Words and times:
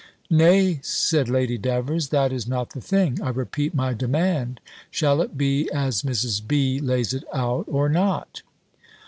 "Nay," 0.31 0.79
said 0.81 1.29
Lady 1.29 1.59
Davers, 1.59 2.07
"that 2.07 2.33
is 2.33 2.47
not 2.47 2.71
the 2.71 2.81
thing. 2.81 3.21
I 3.21 3.29
repeat 3.29 3.75
my 3.75 3.93
demand: 3.93 4.59
shall 4.89 5.21
it 5.21 5.37
be 5.37 5.69
as 5.71 6.01
Mrs. 6.01 6.41
B. 6.47 6.79
lays 6.79 7.13
it 7.13 7.23
out, 7.31 7.65
or 7.67 7.87
not?" 7.87 8.41